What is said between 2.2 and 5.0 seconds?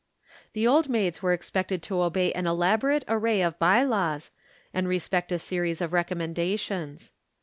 an elaborate array of by laws, and